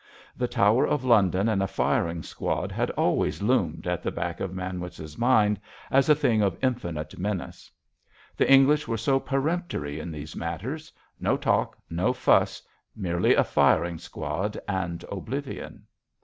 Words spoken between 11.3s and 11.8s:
talk,